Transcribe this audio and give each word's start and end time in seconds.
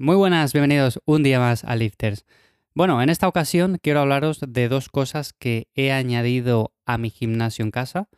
Muy 0.00 0.14
buenas, 0.14 0.52
bienvenidos 0.52 1.00
un 1.06 1.24
día 1.24 1.40
más 1.40 1.64
a 1.64 1.74
Lifters. 1.74 2.24
Bueno, 2.72 3.02
en 3.02 3.10
esta 3.10 3.26
ocasión 3.26 3.80
quiero 3.82 3.98
hablaros 3.98 4.38
de 4.46 4.68
dos 4.68 4.88
cosas 4.90 5.32
que 5.32 5.66
he 5.74 5.90
añadido 5.90 6.72
a 6.86 6.98
mi 6.98 7.10
gimnasio 7.10 7.64
en 7.64 7.72
casa 7.72 8.08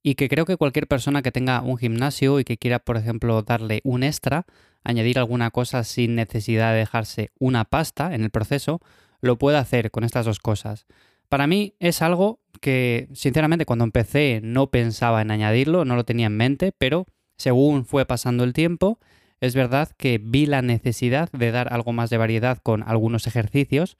y 0.00 0.14
que 0.14 0.28
creo 0.28 0.44
que 0.44 0.56
cualquier 0.56 0.86
persona 0.86 1.22
que 1.22 1.32
tenga 1.32 1.60
un 1.60 1.76
gimnasio 1.76 2.38
y 2.38 2.44
que 2.44 2.56
quiera, 2.56 2.78
por 2.78 2.96
ejemplo, 2.96 3.42
darle 3.42 3.80
un 3.82 4.04
extra, 4.04 4.46
añadir 4.84 5.18
alguna 5.18 5.50
cosa 5.50 5.82
sin 5.82 6.14
necesidad 6.14 6.70
de 6.70 6.78
dejarse 6.78 7.32
una 7.40 7.64
pasta 7.64 8.14
en 8.14 8.22
el 8.22 8.30
proceso, 8.30 8.80
lo 9.20 9.36
puede 9.36 9.58
hacer 9.58 9.90
con 9.90 10.04
estas 10.04 10.26
dos 10.26 10.38
cosas. 10.38 10.86
Para 11.28 11.48
mí 11.48 11.74
es 11.80 12.00
algo 12.00 12.38
que, 12.60 13.08
sinceramente, 13.12 13.66
cuando 13.66 13.84
empecé 13.84 14.40
no 14.40 14.70
pensaba 14.70 15.20
en 15.20 15.32
añadirlo, 15.32 15.84
no 15.84 15.96
lo 15.96 16.04
tenía 16.04 16.28
en 16.28 16.36
mente, 16.36 16.70
pero 16.78 17.06
según 17.38 17.86
fue 17.86 18.06
pasando 18.06 18.44
el 18.44 18.52
tiempo, 18.52 19.00
es 19.40 19.54
verdad 19.54 19.90
que 19.96 20.18
vi 20.22 20.46
la 20.46 20.62
necesidad 20.62 21.30
de 21.32 21.50
dar 21.50 21.72
algo 21.72 21.92
más 21.92 22.10
de 22.10 22.18
variedad 22.18 22.58
con 22.62 22.82
algunos 22.82 23.26
ejercicios 23.26 23.96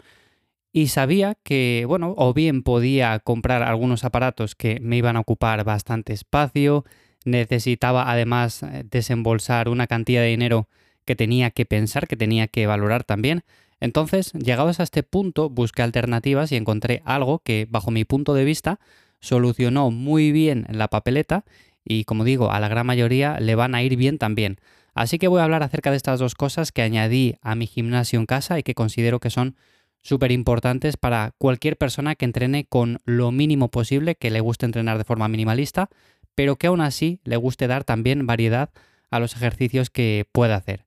y 0.72 0.88
sabía 0.88 1.36
que, 1.44 1.84
bueno, 1.86 2.14
o 2.16 2.34
bien 2.34 2.62
podía 2.62 3.18
comprar 3.20 3.62
algunos 3.62 4.04
aparatos 4.04 4.54
que 4.56 4.80
me 4.80 4.96
iban 4.96 5.16
a 5.16 5.20
ocupar 5.20 5.62
bastante 5.62 6.12
espacio, 6.12 6.84
necesitaba 7.24 8.10
además 8.10 8.62
eh, 8.64 8.84
desembolsar 8.90 9.68
una 9.68 9.86
cantidad 9.86 10.22
de 10.22 10.28
dinero 10.28 10.68
que 11.04 11.14
tenía 11.14 11.50
que 11.50 11.64
pensar, 11.64 12.08
que 12.08 12.16
tenía 12.16 12.48
que 12.48 12.66
valorar 12.66 13.04
también. 13.04 13.44
Entonces, 13.80 14.32
llegados 14.32 14.80
a 14.80 14.82
este 14.82 15.02
punto, 15.02 15.50
busqué 15.50 15.82
alternativas 15.82 16.50
y 16.50 16.56
encontré 16.56 17.02
algo 17.04 17.38
que, 17.38 17.68
bajo 17.70 17.90
mi 17.90 18.04
punto 18.04 18.34
de 18.34 18.44
vista, 18.44 18.80
solucionó 19.20 19.90
muy 19.90 20.32
bien 20.32 20.66
la 20.70 20.88
papeleta 20.88 21.44
y, 21.84 22.04
como 22.04 22.24
digo, 22.24 22.50
a 22.50 22.60
la 22.60 22.68
gran 22.68 22.86
mayoría 22.86 23.38
le 23.40 23.54
van 23.54 23.74
a 23.74 23.82
ir 23.82 23.96
bien 23.96 24.18
también. 24.18 24.58
Así 24.94 25.18
que 25.18 25.28
voy 25.28 25.40
a 25.40 25.44
hablar 25.44 25.62
acerca 25.62 25.90
de 25.90 25.96
estas 25.96 26.20
dos 26.20 26.34
cosas 26.34 26.72
que 26.72 26.82
añadí 26.82 27.36
a 27.42 27.54
mi 27.54 27.66
gimnasio 27.66 28.18
en 28.18 28.26
casa 28.26 28.58
y 28.58 28.62
que 28.62 28.74
considero 28.74 29.20
que 29.20 29.30
son 29.30 29.56
súper 30.02 30.30
importantes 30.32 30.96
para 30.96 31.32
cualquier 31.38 31.76
persona 31.76 32.14
que 32.14 32.26
entrene 32.26 32.66
con 32.66 32.98
lo 33.04 33.32
mínimo 33.32 33.70
posible, 33.70 34.14
que 34.14 34.30
le 34.30 34.40
guste 34.40 34.66
entrenar 34.66 34.98
de 34.98 35.04
forma 35.04 35.28
minimalista, 35.28 35.88
pero 36.34 36.56
que 36.56 36.66
aún 36.68 36.80
así 36.80 37.20
le 37.24 37.36
guste 37.36 37.66
dar 37.66 37.84
también 37.84 38.26
variedad 38.26 38.70
a 39.10 39.18
los 39.18 39.34
ejercicios 39.34 39.90
que 39.90 40.26
pueda 40.30 40.56
hacer. 40.56 40.84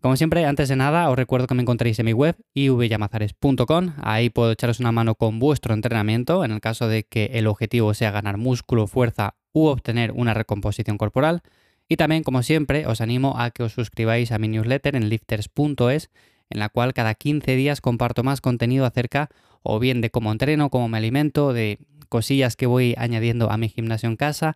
Como 0.00 0.16
siempre, 0.16 0.44
antes 0.44 0.68
de 0.68 0.76
nada, 0.76 1.10
os 1.10 1.16
recuerdo 1.16 1.48
que 1.48 1.54
me 1.54 1.62
encontréis 1.62 1.98
en 1.98 2.06
mi 2.06 2.12
web 2.12 2.36
ivyamazares.com. 2.54 3.94
Ahí 4.00 4.30
puedo 4.30 4.52
echaros 4.52 4.78
una 4.78 4.92
mano 4.92 5.16
con 5.16 5.40
vuestro 5.40 5.74
entrenamiento 5.74 6.44
en 6.44 6.52
el 6.52 6.60
caso 6.60 6.86
de 6.86 7.02
que 7.02 7.30
el 7.34 7.48
objetivo 7.48 7.92
sea 7.94 8.12
ganar 8.12 8.36
músculo, 8.36 8.86
fuerza 8.86 9.34
u 9.52 9.66
obtener 9.66 10.12
una 10.12 10.34
recomposición 10.34 10.98
corporal. 10.98 11.42
Y 11.88 11.96
también, 11.96 12.22
como 12.22 12.42
siempre, 12.42 12.86
os 12.86 13.00
animo 13.00 13.38
a 13.38 13.50
que 13.50 13.62
os 13.62 13.72
suscribáis 13.72 14.30
a 14.30 14.38
mi 14.38 14.48
newsletter 14.48 14.94
en 14.94 15.08
lifters.es, 15.08 16.10
en 16.50 16.58
la 16.58 16.68
cual 16.68 16.92
cada 16.92 17.14
15 17.14 17.56
días 17.56 17.80
comparto 17.80 18.22
más 18.22 18.40
contenido 18.40 18.84
acerca 18.84 19.28
o 19.62 19.78
bien 19.78 20.00
de 20.00 20.10
cómo 20.10 20.30
entreno, 20.30 20.70
cómo 20.70 20.88
me 20.88 20.98
alimento, 20.98 21.52
de 21.52 21.78
cosillas 22.08 22.56
que 22.56 22.66
voy 22.66 22.94
añadiendo 22.98 23.50
a 23.50 23.56
mi 23.56 23.68
gimnasio 23.68 24.08
en 24.08 24.16
casa, 24.16 24.54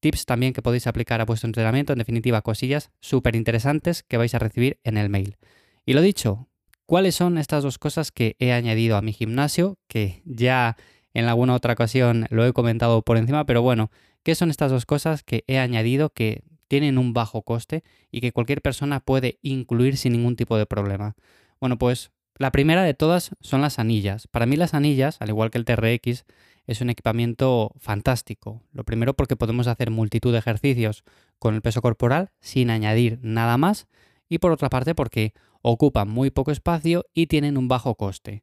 tips 0.00 0.26
también 0.26 0.52
que 0.52 0.62
podéis 0.62 0.86
aplicar 0.86 1.20
a 1.20 1.24
vuestro 1.24 1.48
entrenamiento, 1.48 1.92
en 1.92 1.98
definitiva, 1.98 2.42
cosillas 2.42 2.90
súper 3.00 3.36
interesantes 3.36 4.02
que 4.02 4.16
vais 4.16 4.34
a 4.34 4.38
recibir 4.38 4.78
en 4.84 4.96
el 4.96 5.08
mail. 5.08 5.36
Y 5.84 5.94
lo 5.94 6.00
dicho, 6.00 6.48
¿cuáles 6.86 7.14
son 7.14 7.38
estas 7.38 7.62
dos 7.62 7.78
cosas 7.78 8.12
que 8.12 8.36
he 8.38 8.52
añadido 8.52 8.96
a 8.96 9.02
mi 9.02 9.12
gimnasio? 9.12 9.78
Que 9.88 10.22
ya 10.24 10.76
en 11.14 11.24
alguna 11.26 11.54
otra 11.54 11.72
ocasión 11.72 12.26
lo 12.30 12.46
he 12.46 12.52
comentado 12.52 13.02
por 13.02 13.16
encima, 13.16 13.46
pero 13.46 13.62
bueno, 13.62 13.90
¿qué 14.22 14.34
son 14.34 14.50
estas 14.50 14.70
dos 14.70 14.86
cosas 14.86 15.22
que 15.22 15.44
he 15.46 15.58
añadido 15.58 16.10
que 16.10 16.42
tienen 16.68 16.98
un 16.98 17.12
bajo 17.12 17.42
coste 17.42 17.82
y 18.10 18.20
que 18.20 18.32
cualquier 18.32 18.62
persona 18.62 19.00
puede 19.00 19.38
incluir 19.42 19.96
sin 19.96 20.12
ningún 20.12 20.36
tipo 20.36 20.56
de 20.56 20.66
problema. 20.66 21.16
Bueno, 21.60 21.78
pues 21.78 22.12
la 22.36 22.52
primera 22.52 22.84
de 22.84 22.94
todas 22.94 23.32
son 23.40 23.62
las 23.62 23.78
anillas. 23.78 24.28
Para 24.28 24.46
mí 24.46 24.56
las 24.56 24.74
anillas, 24.74 25.16
al 25.20 25.30
igual 25.30 25.50
que 25.50 25.58
el 25.58 25.64
TRX, 25.64 26.24
es 26.68 26.80
un 26.80 26.90
equipamiento 26.90 27.72
fantástico. 27.78 28.62
Lo 28.72 28.84
primero 28.84 29.14
porque 29.14 29.36
podemos 29.36 29.66
hacer 29.66 29.90
multitud 29.90 30.32
de 30.32 30.38
ejercicios 30.38 31.02
con 31.38 31.54
el 31.54 31.62
peso 31.62 31.82
corporal 31.82 32.30
sin 32.40 32.70
añadir 32.70 33.18
nada 33.22 33.56
más 33.56 33.88
y 34.28 34.38
por 34.38 34.52
otra 34.52 34.68
parte 34.68 34.94
porque 34.94 35.32
ocupan 35.62 36.08
muy 36.08 36.30
poco 36.30 36.52
espacio 36.52 37.06
y 37.14 37.26
tienen 37.26 37.56
un 37.56 37.68
bajo 37.68 37.94
coste. 37.94 38.42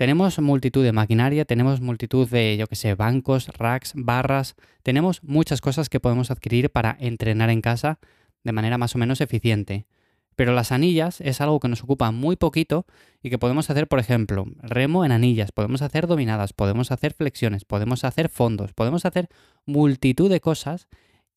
Tenemos 0.00 0.38
multitud 0.38 0.82
de 0.82 0.92
maquinaria, 0.92 1.44
tenemos 1.44 1.82
multitud 1.82 2.26
de, 2.26 2.56
yo 2.56 2.66
que 2.68 2.74
sé, 2.74 2.94
bancos, 2.94 3.48
racks, 3.48 3.92
barras, 3.94 4.56
tenemos 4.82 5.22
muchas 5.22 5.60
cosas 5.60 5.90
que 5.90 6.00
podemos 6.00 6.30
adquirir 6.30 6.70
para 6.70 6.96
entrenar 7.00 7.50
en 7.50 7.60
casa 7.60 7.98
de 8.42 8.52
manera 8.52 8.78
más 8.78 8.94
o 8.94 8.98
menos 8.98 9.20
eficiente. 9.20 9.84
Pero 10.36 10.54
las 10.54 10.72
anillas 10.72 11.20
es 11.20 11.42
algo 11.42 11.60
que 11.60 11.68
nos 11.68 11.82
ocupa 11.82 12.12
muy 12.12 12.36
poquito 12.36 12.86
y 13.22 13.28
que 13.28 13.36
podemos 13.36 13.68
hacer, 13.68 13.88
por 13.88 13.98
ejemplo, 13.98 14.46
remo 14.62 15.04
en 15.04 15.12
anillas, 15.12 15.52
podemos 15.52 15.82
hacer 15.82 16.06
dominadas, 16.06 16.54
podemos 16.54 16.92
hacer 16.92 17.12
flexiones, 17.12 17.66
podemos 17.66 18.02
hacer 18.02 18.30
fondos, 18.30 18.72
podemos 18.72 19.04
hacer 19.04 19.28
multitud 19.66 20.30
de 20.30 20.40
cosas 20.40 20.88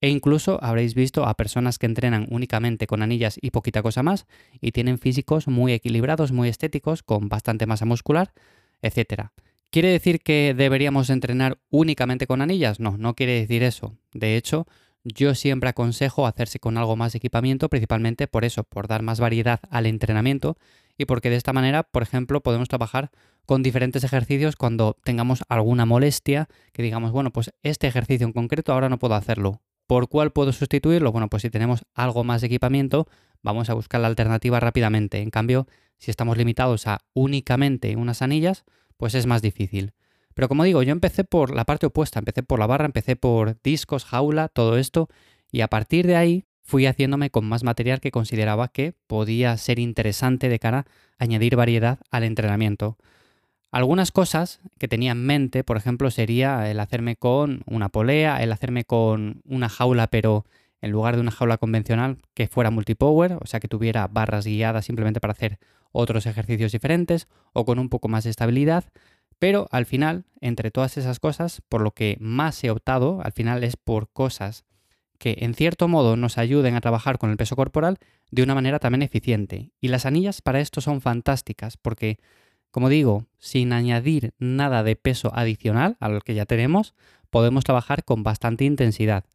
e 0.04 0.10
incluso 0.10 0.60
habréis 0.62 0.96
visto 0.96 1.26
a 1.26 1.34
personas 1.36 1.80
que 1.80 1.86
entrenan 1.86 2.28
únicamente 2.30 2.88
con 2.88 3.02
anillas 3.02 3.38
y 3.42 3.52
poquita 3.52 3.82
cosa 3.82 4.04
más 4.04 4.26
y 4.60 4.74
tienen 4.74 4.98
físicos 4.98 5.48
muy 5.48 5.72
equilibrados, 5.72 6.34
muy 6.34 6.50
estéticos, 6.50 7.04
con 7.04 7.30
bastante 7.30 7.68
masa 7.68 7.86
muscular, 7.86 8.34
etc. 8.82 9.30
¿Quiere 9.70 9.88
decir 9.88 10.20
que 10.20 10.54
deberíamos 10.58 11.10
entrenar 11.10 11.58
únicamente 11.70 12.28
con 12.28 12.42
anillas? 12.42 12.82
No, 12.82 12.98
no 12.98 13.14
quiere 13.14 13.40
decir 13.40 13.64
eso. 13.64 13.96
De 14.14 14.36
hecho, 14.36 14.68
yo 15.06 15.36
siempre 15.36 15.70
aconsejo 15.70 16.28
hacerse 16.28 16.60
con 16.60 16.78
algo 16.78 16.98
más 16.98 17.14
de 17.14 17.20
equipamiento, 17.20 17.70
principalmente 17.70 18.28
por 18.28 18.44
eso, 18.44 18.66
por 18.66 18.90
dar 18.90 19.04
más 19.04 19.22
variedad 19.22 19.62
al 19.70 19.86
entrenamiento 19.86 20.58
y 20.98 21.06
porque 21.06 21.30
de 21.30 21.38
esta 21.38 21.54
manera, 21.54 21.84
por 21.84 22.04
ejemplo, 22.04 22.44
podemos 22.44 22.68
trabajar 22.68 23.10
con 23.46 23.64
diferentes 23.64 24.04
ejercicios 24.04 24.58
cuando 24.58 24.98
tengamos 25.06 25.46
alguna 25.48 25.86
molestia, 25.86 26.50
que 26.74 26.84
digamos, 26.84 27.14
bueno, 27.14 27.32
pues 27.32 27.54
este 27.62 27.88
ejercicio 27.88 28.28
en 28.28 28.34
concreto 28.34 28.74
ahora 28.74 28.90
no 28.90 29.00
puedo 29.00 29.16
hacerlo, 29.16 29.62
¿Por 29.94 30.10
cuál 30.10 30.32
puedo 30.32 30.52
sustituirlo? 30.52 31.12
Bueno, 31.12 31.30
pues 31.30 31.44
si 31.44 31.52
tenemos 31.52 31.86
algo 31.94 32.24
más 32.24 32.42
de 32.42 32.48
equipamiento, 32.48 33.08
vamos 33.44 33.70
a 33.70 33.76
buscar 33.76 34.02
la 34.02 34.08
alternativa 34.08 34.60
rápidamente. 34.60 35.22
En 35.22 35.30
cambio, 35.30 35.68
si 36.00 36.10
estamos 36.10 36.36
limitados 36.36 36.88
a 36.88 37.02
únicamente 37.14 37.96
unas 37.96 38.24
anillas, 38.24 38.66
pues 38.98 39.14
es 39.14 39.28
más 39.28 39.44
difícil. 39.44 39.94
Pero 40.34 40.48
como 40.48 40.64
digo, 40.64 40.82
yo 40.82 40.94
empecé 40.94 41.24
por 41.24 41.54
la 41.54 41.66
parte 41.66 41.86
opuesta, 41.86 42.18
empecé 42.18 42.42
por 42.42 42.58
la 42.58 42.66
barra, 42.66 42.88
empecé 42.88 43.16
por 43.16 43.62
discos, 43.62 44.04
jaula, 44.06 44.48
todo 44.48 44.80
esto, 44.80 45.10
y 45.52 45.62
a 45.62 45.68
partir 45.68 46.08
de 46.08 46.16
ahí 46.16 46.46
fui 46.64 46.88
haciéndome 46.88 47.30
con 47.30 47.46
más 47.46 47.64
material 47.64 48.00
que 48.00 48.10
consideraba 48.10 48.70
que 48.70 48.96
podía 49.06 49.56
ser 49.58 49.78
interesante 49.78 50.50
de 50.50 50.58
cara 50.58 50.88
a 51.20 51.24
añadir 51.24 51.56
variedad 51.56 52.00
al 52.10 52.24
entrenamiento. 52.24 52.98
Algunas 53.74 54.12
cosas 54.12 54.60
que 54.78 54.88
tenía 54.88 55.14
en 55.14 55.26
mente, 55.26 55.64
por 55.64 55.78
ejemplo, 55.78 56.12
sería 56.12 56.70
el 56.70 56.80
hacerme 56.80 57.16
con 57.16 57.64
una 57.66 57.90
polea, 57.90 58.44
el 58.44 58.52
hacerme 58.52 58.86
con 58.86 59.42
una 59.46 59.68
jaula, 59.68 60.06
pero 60.06 60.46
en 60.82 60.92
lugar 60.92 61.16
de 61.16 61.22
una 61.22 61.32
jaula 61.32 61.58
convencional 61.58 62.20
que 62.36 62.48
fuera 62.48 62.70
multipower, 62.70 63.34
o 63.42 63.48
sea 63.48 63.60
que 63.60 63.68
tuviera 63.68 64.06
barras 64.06 64.46
guiadas 64.46 64.86
simplemente 64.86 65.20
para 65.20 65.32
hacer 65.32 65.58
otros 65.92 66.28
ejercicios 66.28 66.72
diferentes 66.72 67.28
o 67.52 67.66
con 67.66 67.80
un 67.80 67.90
poco 67.90 68.10
más 68.10 68.26
de 68.26 68.30
estabilidad. 68.30 68.84
Pero 69.40 69.68
al 69.72 69.88
final, 69.88 70.26
entre 70.40 70.70
todas 70.70 70.96
esas 70.98 71.20
cosas, 71.20 71.64
por 71.68 71.82
lo 71.82 71.96
que 71.96 72.16
más 72.20 72.64
he 72.64 72.70
optado, 72.70 73.22
al 73.24 73.32
final 73.32 73.64
es 73.64 73.76
por 73.76 74.08
cosas 74.14 74.66
que 75.18 75.38
en 75.40 75.56
cierto 75.56 75.88
modo 75.88 76.16
nos 76.16 76.38
ayuden 76.38 76.76
a 76.76 76.82
trabajar 76.82 77.18
con 77.18 77.32
el 77.32 77.38
peso 77.38 77.56
corporal 77.56 77.98
de 78.30 78.44
una 78.44 78.54
manera 78.54 78.78
también 78.78 79.02
eficiente. 79.02 79.72
Y 79.82 79.88
las 79.88 80.06
anillas 80.06 80.44
para 80.44 80.60
esto 80.60 80.80
son 80.80 81.02
fantásticas 81.02 81.76
porque 81.76 82.20
como 82.74 82.90
digo, 82.90 83.28
sin 83.38 83.72
añadir 83.72 84.34
nada 84.40 84.82
de 84.82 84.96
peso 84.96 85.32
adicional 85.36 85.96
a 86.00 86.10
lo 86.10 86.22
que 86.22 86.34
ya 86.34 86.48
tenemos, 86.48 86.96
podemos 87.30 87.64
trabajar 87.64 88.04
con 88.04 88.24
bastante 88.24 88.66
intensidad. 88.66 89.26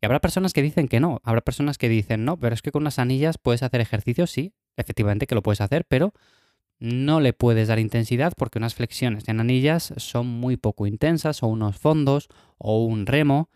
Y 0.00 0.06
habrá 0.06 0.20
personas 0.20 0.52
que 0.52 0.62
dicen 0.62 0.86
que 0.86 1.00
no, 1.00 1.20
habrá 1.24 1.40
personas 1.40 1.76
que 1.76 1.88
dicen 1.88 2.24
no, 2.24 2.38
pero 2.38 2.54
es 2.54 2.62
que 2.62 2.70
con 2.70 2.84
unas 2.84 3.00
anillas 3.00 3.36
puedes 3.36 3.64
hacer 3.64 3.80
ejercicios, 3.80 4.30
sí, 4.30 4.54
efectivamente 4.76 5.26
que 5.26 5.34
lo 5.34 5.42
puedes 5.42 5.60
hacer, 5.60 5.86
pero 5.86 6.14
no 6.78 7.18
le 7.18 7.32
puedes 7.32 7.66
dar 7.66 7.80
intensidad 7.80 8.32
porque 8.36 8.58
unas 8.58 8.76
flexiones 8.76 9.26
en 9.26 9.40
anillas 9.40 9.92
son 9.96 10.28
muy 10.28 10.56
poco 10.56 10.86
intensas, 10.86 11.42
o 11.42 11.48
unos 11.48 11.76
fondos, 11.76 12.28
o 12.58 12.84
un 12.84 13.06
remo. 13.06 13.50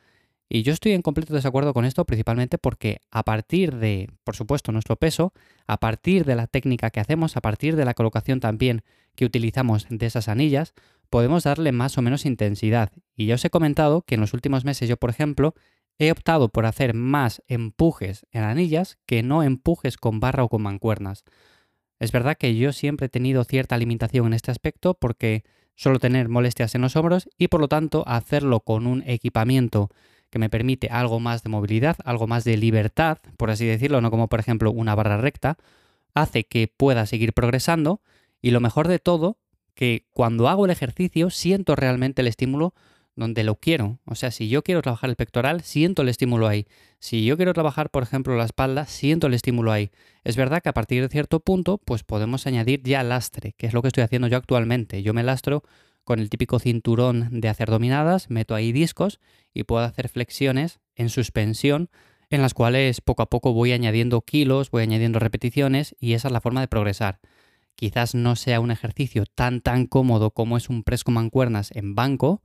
Y 0.49 0.65
yo 0.65 0.73
estoy 0.73 0.95
en 0.95 1.03
completo 1.03 1.33
desacuerdo 1.33 1.73
con 1.75 1.85
esto, 1.85 2.05
principalmente 2.07 2.59
porque 2.59 3.03
a 3.13 3.23
partir 3.23 3.77
de, 3.77 4.11
por 4.25 4.35
supuesto, 4.35 4.73
nuestro 4.73 4.97
peso, 4.97 5.33
a 5.69 5.79
partir 5.79 6.25
de 6.25 6.35
la 6.35 6.49
técnica 6.49 6.91
que 6.91 6.99
hacemos, 6.99 7.37
a 7.37 7.41
partir 7.41 7.77
de 7.77 7.85
la 7.85 7.95
colocación 7.95 8.41
también 8.41 8.83
que 9.19 9.25
utilizamos 9.25 9.89
de 9.91 10.07
esas 10.07 10.29
anillas, 10.29 10.75
podemos 11.11 11.43
darle 11.43 11.73
más 11.73 11.99
o 11.99 12.03
menos 12.03 12.25
intensidad. 12.25 12.93
Y 13.17 13.27
ya 13.27 13.35
os 13.35 13.45
he 13.45 13.51
comentado 13.51 14.03
que 14.03 14.15
en 14.15 14.21
los 14.21 14.33
últimos 14.33 14.65
meses 14.65 14.89
yo, 14.89 14.97
por 14.97 15.11
ejemplo, 15.11 15.57
he 15.99 16.13
optado 16.13 16.51
por 16.51 16.67
hacer 16.67 16.95
más 16.95 17.43
empujes 17.49 18.27
en 18.31 18.45
anillas 18.45 18.97
que 19.07 19.25
no 19.25 19.43
empujes 19.43 19.97
con 19.97 20.21
barra 20.21 20.45
o 20.45 20.49
con 20.49 20.63
mancuernas. 20.63 21.25
Es 21.99 22.13
verdad 22.13 22.37
que 22.39 22.55
yo 22.55 22.73
siempre 22.73 23.07
he 23.07 23.09
tenido 23.09 23.43
cierta 23.43 23.77
limitación 23.77 24.29
en 24.29 24.35
este 24.35 24.53
aspecto 24.53 24.95
porque 24.95 25.43
suelo 25.75 25.99
tener 25.99 26.29
molestias 26.29 26.77
en 26.77 26.83
los 26.83 26.95
hombros 26.95 27.29
y 27.37 27.49
por 27.49 27.61
lo 27.61 27.67
tanto 27.67 28.05
hacerlo 28.07 28.61
con 28.61 28.87
un 28.87 29.03
equipamiento 29.05 29.91
que 30.31 30.39
me 30.39 30.49
permite 30.49 30.91
algo 30.93 31.19
más 31.19 31.43
de 31.43 31.49
movilidad, 31.49 31.97
algo 32.05 32.29
más 32.29 32.45
de 32.45 32.57
libertad, 32.57 33.19
por 33.37 33.51
así 33.51 33.67
decirlo, 33.67 34.01
no 34.01 34.13
como 34.13 34.29
por 34.29 34.39
ejemplo 34.39 34.71
una 34.71 34.95
barra 34.95 35.17
recta, 35.17 35.59
hace 36.15 36.45
que 36.45 36.69
pueda 36.69 37.05
seguir 37.05 37.33
progresando 37.33 38.01
y 38.41 38.51
lo 38.51 38.61
mejor 38.61 38.89
de 38.89 38.99
todo, 38.99 39.39
que 39.75 40.07
cuando 40.11 40.49
hago 40.49 40.65
el 40.65 40.71
ejercicio 40.71 41.31
siento 41.31 41.77
realmente 41.77 42.23
el 42.23 42.29
estímulo 42.29 42.75
donde 43.19 43.45
lo 43.45 43.57
quiero. 43.57 43.99
O 44.05 44.15
sea, 44.15 44.31
si 44.31 44.49
yo 44.49 44.63
quiero 44.63 44.81
trabajar 44.81 45.11
el 45.11 45.17
pectoral, 45.17 45.63
siento 45.63 46.03
el 46.03 46.09
estímulo 46.09 46.47
ahí. 46.47 46.67
Si 47.01 47.25
yo 47.25 47.37
quiero 47.37 47.53
trabajar, 47.53 47.91
por 47.91 48.03
ejemplo, 48.03 48.37
la 48.37 48.45
espalda, 48.45 48.87
siento 48.87 49.27
el 49.27 49.35
estímulo 49.35 49.73
ahí. 49.73 49.91
Es 50.25 50.37
verdad 50.37 50.63
que 50.63 50.69
a 50.69 50.75
partir 50.75 51.03
de 51.03 51.09
cierto 51.09 51.41
punto, 51.41 51.79
pues 51.79 52.05
podemos 52.05 52.47
añadir 52.47 52.83
ya 52.83 53.03
lastre, 53.03 53.55
que 53.57 53.67
es 53.67 53.75
lo 53.75 53.83
que 53.83 53.89
estoy 53.89 54.05
haciendo 54.05 54.29
yo 54.29 54.37
actualmente. 54.37 55.03
Yo 55.03 55.15
me 55.15 55.25
lastro 55.25 55.65
con 56.05 56.21
el 56.21 56.31
típico 56.31 56.59
cinturón 56.59 57.29
de 57.31 57.49
hacer 57.49 57.69
dominadas, 57.69 58.31
meto 58.31 58.55
ahí 58.55 58.73
discos 58.73 59.21
y 59.53 59.65
puedo 59.65 59.85
hacer 59.85 60.09
flexiones 60.09 60.81
en 60.95 61.11
suspensión 61.11 61.91
en 62.31 62.43
las 62.43 62.55
cuales 62.55 63.01
poco 63.01 63.23
a 63.23 63.31
poco 63.31 63.53
voy 63.53 63.73
añadiendo 63.73 64.21
kilos, 64.21 64.71
voy 64.71 64.83
añadiendo 64.83 65.19
repeticiones 65.19 65.95
y 65.99 66.13
esa 66.13 66.29
es 66.29 66.33
la 66.33 66.41
forma 66.41 66.61
de 66.61 66.69
progresar. 66.69 67.21
Quizás 67.79 68.17
no 68.17 68.35
sea 68.35 68.59
un 68.59 68.73
ejercicio 68.73 69.25
tan 69.25 69.61
tan 69.61 69.87
cómodo 69.87 70.33
como 70.33 70.57
es 70.57 70.69
un 70.69 70.83
press 70.83 71.05
con 71.05 71.15
mancuernas 71.15 71.71
en 71.77 71.95
banco, 71.95 72.43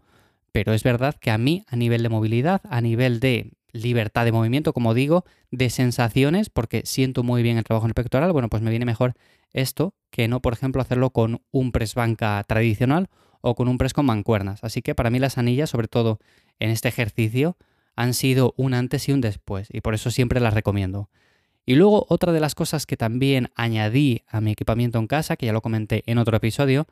pero 0.52 0.74
es 0.74 0.84
verdad 0.84 1.16
que 1.20 1.32
a 1.32 1.40
mí 1.40 1.64
a 1.68 1.76
nivel 1.76 2.04
de 2.04 2.10
movilidad, 2.10 2.62
a 2.70 2.82
nivel 2.82 3.20
de 3.20 3.52
libertad 3.72 4.26
de 4.26 4.32
movimiento, 4.32 4.74
como 4.74 4.94
digo, 4.94 5.26
de 5.50 5.72
sensaciones, 5.72 6.52
porque 6.52 6.84
siento 6.86 7.24
muy 7.24 7.42
bien 7.42 7.58
el 7.58 7.64
trabajo 7.64 7.88
en 7.88 7.90
el 7.90 7.96
pectoral, 7.96 8.32
bueno, 8.32 8.48
pues 8.48 8.62
me 8.62 8.70
viene 8.70 8.86
mejor 8.86 9.16
esto 9.54 9.96
que 10.12 10.28
no, 10.28 10.40
por 10.40 10.54
ejemplo, 10.54 10.84
hacerlo 10.84 11.10
con 11.10 11.42
un 11.50 11.72
press 11.72 11.96
banca 11.96 12.44
tradicional 12.48 13.10
o 13.42 13.56
con 13.56 13.68
un 13.70 13.80
press 13.80 13.94
con 13.94 14.06
mancuernas. 14.06 14.64
Así 14.64 14.84
que 14.84 14.94
para 14.94 15.10
mí 15.10 15.18
las 15.18 15.40
anillas, 15.40 15.72
sobre 15.72 15.88
todo 15.88 16.20
en 16.60 16.70
este 16.70 16.90
ejercicio, 16.90 17.58
han 17.96 18.14
sido 18.14 18.54
un 18.56 18.76
antes 18.76 19.10
y 19.10 19.14
un 19.14 19.22
después, 19.22 19.68
y 19.72 19.82
por 19.82 19.96
eso 19.96 20.12
siempre 20.12 20.40
las 20.40 20.54
recomiendo. 20.54 21.10
Y 21.66 21.76
luego 21.76 22.06
otra 22.10 22.34
de 22.34 22.40
las 22.40 22.56
cosas 22.56 22.86
que 22.86 22.98
también 22.98 23.50
añadí 23.56 24.24
a 24.28 24.42
mi 24.42 24.52
equipamiento 24.52 25.00
en 25.00 25.08
casa, 25.08 25.38
que 25.38 25.46
ya 25.46 25.54
lo 25.54 25.62
comenté 25.62 26.04
en 26.08 26.18
otro 26.18 26.36
episodio, 26.36 26.88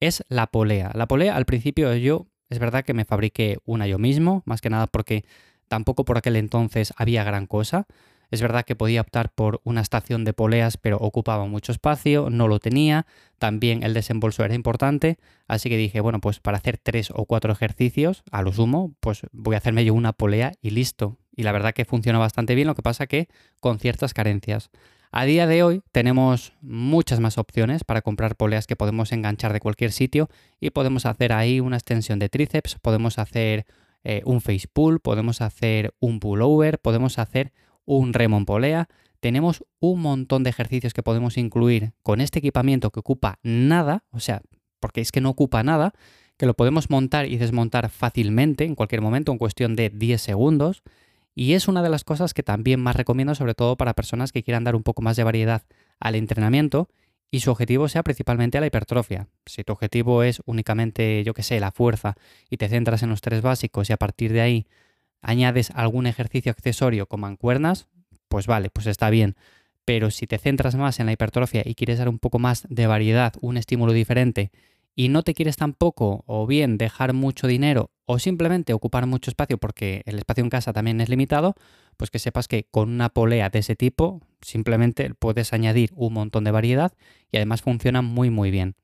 es 0.00 0.24
la 0.28 0.46
polea. 0.46 0.92
La 0.94 1.08
polea 1.08 1.36
al 1.36 1.46
principio 1.46 1.94
yo 1.96 2.26
es 2.48 2.58
verdad 2.58 2.84
que 2.84 2.94
me 2.94 3.04
fabriqué 3.04 3.58
una 3.64 3.86
yo 3.86 3.98
mismo, 3.98 4.42
más 4.46 4.60
que 4.60 4.70
nada 4.70 4.86
porque 4.86 5.24
tampoco 5.68 6.04
por 6.04 6.18
aquel 6.18 6.36
entonces 6.36 6.92
había 6.96 7.24
gran 7.24 7.46
cosa. 7.46 7.86
Es 8.30 8.40
verdad 8.40 8.64
que 8.64 8.76
podía 8.76 9.00
optar 9.00 9.32
por 9.32 9.60
una 9.64 9.80
estación 9.80 10.24
de 10.24 10.32
poleas, 10.32 10.76
pero 10.76 10.96
ocupaba 10.98 11.46
mucho 11.46 11.72
espacio, 11.72 12.30
no 12.30 12.48
lo 12.48 12.58
tenía, 12.58 13.06
también 13.38 13.82
el 13.82 13.94
desembolso 13.94 14.44
era 14.44 14.54
importante, 14.54 15.18
así 15.46 15.68
que 15.68 15.76
dije, 15.76 16.00
bueno, 16.00 16.20
pues 16.20 16.40
para 16.40 16.58
hacer 16.58 16.78
tres 16.78 17.10
o 17.14 17.26
cuatro 17.26 17.52
ejercicios, 17.52 18.24
a 18.32 18.42
lo 18.42 18.52
sumo, 18.52 18.94
pues 19.00 19.22
voy 19.32 19.54
a 19.54 19.58
hacerme 19.58 19.84
yo 19.84 19.94
una 19.94 20.12
polea 20.12 20.52
y 20.62 20.70
listo. 20.70 21.18
Y 21.36 21.42
la 21.42 21.52
verdad 21.52 21.74
que 21.74 21.84
funciona 21.84 22.18
bastante 22.18 22.54
bien, 22.54 22.66
lo 22.66 22.74
que 22.74 22.82
pasa 22.82 23.06
que 23.06 23.28
con 23.60 23.78
ciertas 23.78 24.14
carencias. 24.14 24.70
A 25.16 25.26
día 25.26 25.46
de 25.46 25.62
hoy 25.62 25.80
tenemos 25.92 26.54
muchas 26.60 27.20
más 27.20 27.38
opciones 27.38 27.84
para 27.84 28.02
comprar 28.02 28.34
poleas 28.34 28.66
que 28.66 28.74
podemos 28.74 29.12
enganchar 29.12 29.52
de 29.52 29.60
cualquier 29.60 29.92
sitio 29.92 30.28
y 30.58 30.70
podemos 30.70 31.06
hacer 31.06 31.32
ahí 31.32 31.60
una 31.60 31.76
extensión 31.76 32.18
de 32.18 32.28
tríceps, 32.28 32.78
podemos 32.82 33.20
hacer 33.20 33.64
eh, 34.02 34.22
un 34.24 34.40
face 34.40 34.66
pull, 34.72 34.98
podemos 34.98 35.40
hacer 35.40 35.94
un 36.00 36.18
pullover, 36.18 36.80
podemos 36.80 37.20
hacer 37.20 37.52
un 37.84 38.12
remo 38.12 38.44
polea. 38.44 38.88
Tenemos 39.20 39.64
un 39.78 40.00
montón 40.00 40.42
de 40.42 40.50
ejercicios 40.50 40.92
que 40.92 41.04
podemos 41.04 41.38
incluir 41.38 41.92
con 42.02 42.20
este 42.20 42.40
equipamiento 42.40 42.90
que 42.90 43.00
ocupa 43.00 43.38
nada, 43.44 44.02
o 44.10 44.18
sea, 44.18 44.42
porque 44.80 45.00
es 45.00 45.12
que 45.12 45.20
no 45.20 45.30
ocupa 45.30 45.62
nada, 45.62 45.94
que 46.36 46.46
lo 46.46 46.54
podemos 46.54 46.90
montar 46.90 47.26
y 47.26 47.36
desmontar 47.38 47.88
fácilmente 47.88 48.64
en 48.64 48.74
cualquier 48.74 49.00
momento 49.00 49.30
en 49.30 49.38
cuestión 49.38 49.76
de 49.76 49.90
10 49.90 50.20
segundos 50.20 50.82
y 51.34 51.54
es 51.54 51.68
una 51.68 51.82
de 51.82 51.88
las 51.88 52.04
cosas 52.04 52.34
que 52.34 52.42
también 52.42 52.80
más 52.80 52.96
recomiendo, 52.96 53.34
sobre 53.34 53.54
todo 53.54 53.76
para 53.76 53.94
personas 53.94 54.32
que 54.32 54.42
quieran 54.42 54.64
dar 54.64 54.76
un 54.76 54.82
poco 54.82 55.02
más 55.02 55.16
de 55.16 55.24
variedad 55.24 55.62
al 56.00 56.14
entrenamiento 56.14 56.88
y 57.30 57.40
su 57.40 57.50
objetivo 57.50 57.88
sea 57.88 58.04
principalmente 58.04 58.60
la 58.60 58.66
hipertrofia. 58.66 59.26
Si 59.44 59.64
tu 59.64 59.72
objetivo 59.72 60.22
es 60.22 60.40
únicamente, 60.46 61.24
yo 61.24 61.34
que 61.34 61.42
sé, 61.42 61.58
la 61.58 61.72
fuerza 61.72 62.14
y 62.48 62.58
te 62.58 62.68
centras 62.68 63.02
en 63.02 63.10
los 63.10 63.20
tres 63.20 63.42
básicos 63.42 63.90
y 63.90 63.92
a 63.92 63.96
partir 63.96 64.32
de 64.32 64.40
ahí 64.40 64.66
añades 65.20 65.70
algún 65.74 66.06
ejercicio 66.06 66.52
accesorio 66.52 67.06
como 67.06 67.22
mancuernas, 67.22 67.88
pues 68.28 68.46
vale, 68.46 68.70
pues 68.70 68.86
está 68.86 69.10
bien. 69.10 69.34
Pero 69.84 70.10
si 70.10 70.26
te 70.26 70.38
centras 70.38 70.76
más 70.76 71.00
en 71.00 71.06
la 71.06 71.12
hipertrofia 71.12 71.62
y 71.64 71.74
quieres 71.74 71.98
dar 71.98 72.08
un 72.08 72.18
poco 72.18 72.38
más 72.38 72.66
de 72.68 72.86
variedad, 72.86 73.34
un 73.40 73.56
estímulo 73.56 73.92
diferente 73.92 74.52
y 74.94 75.08
no 75.08 75.22
te 75.22 75.34
quieres 75.34 75.56
tampoco 75.56 76.22
o 76.26 76.46
bien 76.46 76.78
dejar 76.78 77.12
mucho 77.12 77.46
dinero 77.46 77.90
o 78.06 78.18
simplemente 78.18 78.72
ocupar 78.72 79.06
mucho 79.06 79.30
espacio 79.30 79.58
porque 79.58 80.02
el 80.06 80.18
espacio 80.18 80.44
en 80.44 80.50
casa 80.50 80.72
también 80.72 81.00
es 81.00 81.08
limitado, 81.08 81.54
pues 81.96 82.10
que 82.10 82.18
sepas 82.18 82.48
que 82.48 82.66
con 82.70 82.90
una 82.90 83.08
polea 83.08 83.50
de 83.50 83.60
ese 83.60 83.76
tipo 83.76 84.20
simplemente 84.40 85.12
puedes 85.14 85.52
añadir 85.52 85.90
un 85.94 86.12
montón 86.12 86.44
de 86.44 86.50
variedad 86.50 86.92
y 87.32 87.38
además 87.38 87.62
funciona 87.62 88.02
muy 88.02 88.30
muy 88.30 88.50
bien. 88.50 88.76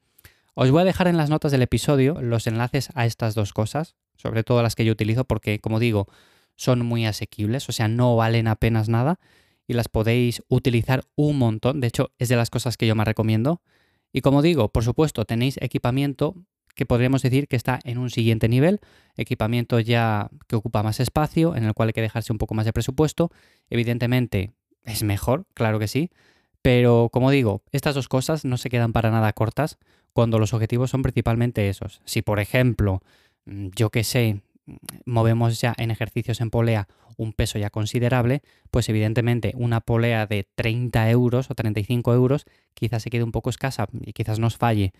Os 0.55 0.71
voy 0.71 0.83
a 0.83 0.85
dejar 0.85 1.07
en 1.07 1.17
las 1.17 1.31
notas 1.31 1.53
del 1.53 1.63
episodio 1.63 2.21
los 2.21 2.47
enlaces 2.47 2.91
a 2.95 3.07
estas 3.07 3.35
dos 3.35 3.53
cosas, 3.53 3.95
sobre 4.17 4.43
todo 4.43 4.63
las 4.63 4.75
que 4.75 4.85
yo 4.85 4.93
utilizo 4.93 5.25
porque 5.25 5.61
como 5.61 5.79
digo 5.79 6.07
son 6.57 6.85
muy 6.85 7.07
asequibles, 7.07 7.69
o 7.69 7.73
sea 7.73 7.89
no 7.89 8.17
valen 8.17 8.49
apenas 8.49 8.89
nada 8.89 9.21
y 9.67 9.75
las 9.75 9.89
podéis 9.89 10.43
utilizar 10.49 11.05
un 11.15 11.39
montón, 11.39 11.81
de 11.81 11.87
hecho 11.87 12.11
es 12.19 12.29
de 12.29 12.37
las 12.37 12.51
cosas 12.51 12.77
que 12.77 12.87
yo 12.87 12.97
más 12.97 13.07
recomiendo 13.07 13.63
y 14.13 14.21
como 14.21 14.43
digo, 14.43 14.69
por 14.69 14.85
supuesto, 14.85 15.25
tenéis 15.25 15.59
equipamiento 15.61 16.35
que 16.75 16.87
podríamos 16.87 17.23
decir 17.23 17.47
que 17.49 17.57
está 17.57 17.79
en 17.85 17.99
un 17.99 18.11
siguiente 18.11 18.49
nivel, 18.49 18.81
equipamiento 19.17 19.81
ya 19.81 20.31
que 20.47 20.57
ocupa 20.57 20.83
más 20.83 21.01
espacio, 21.01 21.57
en 21.57 21.65
el 21.65 21.75
cual 21.75 21.89
hay 21.89 21.93
que 21.93 22.01
dejarse 22.01 22.33
un 22.33 22.39
poco 22.39 22.55
más 22.55 22.65
de 22.65 22.73
presupuesto. 22.73 23.31
Evidentemente 23.69 24.53
es 24.85 25.03
mejor, 25.03 25.47
claro 25.55 25.79
que 25.79 25.89
sí, 25.89 26.11
pero 26.63 27.09
como 27.13 27.31
digo, 27.31 27.63
estas 27.73 27.95
dos 27.95 28.09
cosas 28.09 28.45
no 28.45 28.57
se 28.57 28.71
quedan 28.71 28.93
para 28.93 29.11
nada 29.11 29.33
cortas 29.33 29.79
cuando 30.13 30.39
los 30.39 30.55
objetivos 30.55 30.91
son 30.91 31.03
principalmente 31.03 31.69
esos. 31.69 32.01
Si 32.05 32.23
por 32.23 32.41
ejemplo, 32.41 33.03
mm, 33.47 33.69
yo 33.77 33.91
que 33.91 34.05
sé, 34.05 34.41
movemos 35.05 35.61
ya 35.61 35.75
en 35.77 35.91
ejercicios 35.91 36.41
en 36.41 36.51
polea 36.51 36.89
un 37.17 37.33
peso 37.33 37.59
ya 37.59 37.71
considerable, 37.71 38.43
pues 38.71 38.89
evidentemente 38.89 39.53
una 39.57 39.81
polea 39.81 40.27
de 40.27 40.49
30 40.55 41.11
euros 41.11 41.51
o 41.51 41.55
35 41.55 42.15
euros 42.15 42.47
quizás 42.75 43.03
se 43.03 43.11
quede 43.11 43.25
un 43.25 43.33
poco 43.33 43.51
escasa 43.51 43.87
y 43.93 44.13
quizás 44.13 44.39
nos 44.39 44.57
falle. 44.57 44.93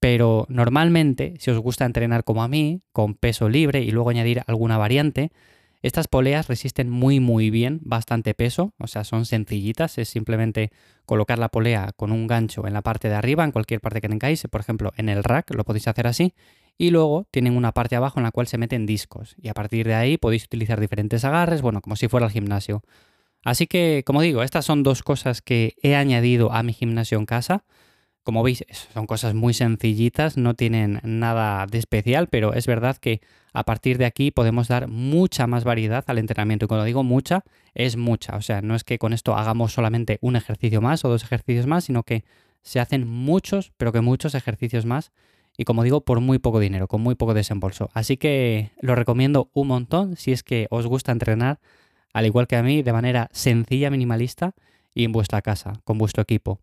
Pero 0.00 0.46
normalmente, 0.48 1.34
si 1.38 1.50
os 1.50 1.58
gusta 1.58 1.84
entrenar 1.84 2.24
como 2.24 2.42
a 2.42 2.48
mí, 2.48 2.82
con 2.92 3.14
peso 3.14 3.48
libre 3.48 3.82
y 3.82 3.90
luego 3.90 4.10
añadir 4.10 4.42
alguna 4.46 4.78
variante, 4.78 5.30
estas 5.82 6.08
poleas 6.08 6.48
resisten 6.48 6.88
muy 6.88 7.20
muy 7.20 7.50
bien 7.50 7.80
bastante 7.82 8.34
peso, 8.34 8.72
o 8.78 8.86
sea, 8.86 9.04
son 9.04 9.26
sencillitas, 9.26 9.98
es 9.98 10.08
simplemente 10.08 10.72
colocar 11.04 11.38
la 11.38 11.50
polea 11.50 11.92
con 11.96 12.10
un 12.10 12.26
gancho 12.26 12.66
en 12.66 12.72
la 12.72 12.82
parte 12.82 13.08
de 13.08 13.14
arriba, 13.14 13.44
en 13.44 13.52
cualquier 13.52 13.80
parte 13.80 14.00
que 14.00 14.08
tengáis, 14.08 14.42
por 14.50 14.60
ejemplo 14.60 14.92
en 14.96 15.08
el 15.08 15.22
rack, 15.22 15.54
lo 15.54 15.64
podéis 15.64 15.86
hacer 15.86 16.06
así, 16.06 16.34
y 16.78 16.90
luego 16.90 17.26
tienen 17.30 17.56
una 17.56 17.72
parte 17.72 17.96
abajo 17.96 18.20
en 18.20 18.24
la 18.24 18.30
cual 18.30 18.46
se 18.46 18.56
meten 18.56 18.86
discos, 18.86 19.34
y 19.42 19.48
a 19.48 19.54
partir 19.54 19.86
de 19.86 19.94
ahí 19.94 20.16
podéis 20.16 20.44
utilizar 20.44 20.80
diferentes 20.80 21.24
agarres, 21.24 21.60
bueno, 21.60 21.80
como 21.82 21.96
si 21.96 22.08
fuera 22.08 22.26
el 22.26 22.32
gimnasio. 22.32 22.82
Así 23.44 23.66
que, 23.66 24.02
como 24.06 24.22
digo, 24.22 24.42
estas 24.42 24.64
son 24.64 24.82
dos 24.82 25.02
cosas 25.02 25.42
que 25.42 25.74
he 25.82 25.96
añadido 25.96 26.52
a 26.52 26.62
mi 26.62 26.72
gimnasio 26.72 27.18
en 27.18 27.26
casa. 27.26 27.64
Como 28.22 28.42
veis, 28.42 28.64
son 28.92 29.06
cosas 29.06 29.34
muy 29.34 29.54
sencillitas, 29.54 30.36
no 30.36 30.54
tienen 30.54 31.00
nada 31.02 31.66
de 31.66 31.78
especial, 31.78 32.28
pero 32.28 32.52
es 32.52 32.66
verdad 32.66 32.96
que 32.98 33.20
a 33.52 33.64
partir 33.64 33.96
de 33.96 34.04
aquí 34.04 34.30
podemos 34.30 34.68
dar 34.68 34.86
mucha 34.86 35.46
más 35.46 35.64
variedad 35.64 36.04
al 36.08 36.18
entrenamiento. 36.18 36.66
Y 36.66 36.68
cuando 36.68 36.84
digo 36.84 37.02
mucha, 37.04 37.42
es 37.74 37.96
mucha. 37.96 38.36
O 38.36 38.42
sea, 38.42 38.60
no 38.60 38.74
es 38.74 38.84
que 38.84 38.98
con 38.98 39.12
esto 39.12 39.34
hagamos 39.34 39.72
solamente 39.72 40.18
un 40.20 40.36
ejercicio 40.36 40.82
más 40.82 41.04
o 41.04 41.08
dos 41.08 41.22
ejercicios 41.22 41.66
más, 41.66 41.84
sino 41.84 42.02
que 42.02 42.24
se 42.62 42.80
hacen 42.80 43.08
muchos, 43.08 43.72
pero 43.78 43.92
que 43.92 44.02
muchos 44.02 44.34
ejercicios 44.34 44.84
más. 44.84 45.10
Y 45.60 45.64
como 45.64 45.82
digo, 45.82 46.02
por 46.02 46.20
muy 46.20 46.38
poco 46.38 46.60
dinero, 46.60 46.86
con 46.86 47.00
muy 47.00 47.16
poco 47.16 47.34
desembolso. 47.34 47.90
Así 47.92 48.16
que 48.16 48.70
lo 48.80 48.94
recomiendo 48.94 49.50
un 49.52 49.66
montón 49.66 50.16
si 50.16 50.30
es 50.30 50.44
que 50.44 50.68
os 50.70 50.86
gusta 50.86 51.10
entrenar, 51.10 51.58
al 52.12 52.26
igual 52.26 52.46
que 52.46 52.54
a 52.54 52.62
mí, 52.62 52.82
de 52.82 52.92
manera 52.92 53.28
sencilla, 53.32 53.90
minimalista 53.90 54.54
y 54.94 55.04
en 55.04 55.10
vuestra 55.10 55.42
casa, 55.42 55.80
con 55.82 55.98
vuestro 55.98 56.22
equipo. 56.22 56.60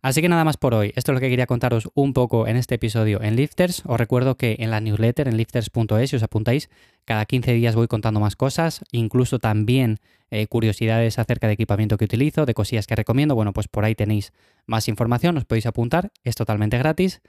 Así 0.00 0.20
que 0.20 0.28
nada 0.28 0.44
más 0.44 0.56
por 0.56 0.74
hoy. 0.74 0.92
Esto 0.96 1.12
es 1.12 1.14
lo 1.14 1.20
que 1.20 1.28
quería 1.28 1.46
contaros 1.46 1.88
un 1.94 2.12
poco 2.12 2.48
en 2.48 2.56
este 2.56 2.74
episodio 2.74 3.22
en 3.22 3.36
Lifters. 3.36 3.82
Os 3.86 3.98
recuerdo 3.98 4.36
que 4.36 4.56
en 4.58 4.70
la 4.70 4.80
newsletter 4.80 5.28
en 5.28 5.36
lifters.es, 5.36 6.10
si 6.10 6.16
os 6.16 6.22
apuntáis, 6.24 6.70
cada 7.04 7.26
15 7.26 7.52
días 7.52 7.76
voy 7.76 7.86
contando 7.86 8.18
más 8.18 8.34
cosas, 8.34 8.82
incluso 8.90 9.38
también 9.38 10.00
eh, 10.30 10.48
curiosidades 10.48 11.20
acerca 11.20 11.46
de 11.46 11.52
equipamiento 11.52 11.98
que 11.98 12.06
utilizo, 12.06 12.46
de 12.46 12.54
cosillas 12.54 12.88
que 12.88 12.96
recomiendo. 12.96 13.34
Bueno, 13.36 13.52
pues 13.52 13.68
por 13.68 13.84
ahí 13.84 13.94
tenéis 13.94 14.32
más 14.66 14.88
información, 14.88 15.36
os 15.36 15.44
podéis 15.44 15.66
apuntar, 15.66 16.10
es 16.24 16.34
totalmente 16.34 16.78
gratis. 16.78 17.20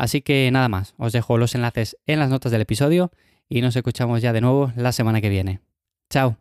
Así 0.00 0.22
que 0.22 0.48
nada 0.50 0.70
más, 0.70 0.94
os 0.96 1.12
dejo 1.12 1.36
los 1.36 1.54
enlaces 1.54 1.98
en 2.06 2.20
las 2.20 2.30
notas 2.30 2.50
del 2.50 2.62
episodio 2.62 3.10
y 3.50 3.60
nos 3.60 3.76
escuchamos 3.76 4.22
ya 4.22 4.32
de 4.32 4.40
nuevo 4.40 4.72
la 4.74 4.92
semana 4.92 5.20
que 5.20 5.28
viene. 5.28 5.60
Chao. 6.08 6.38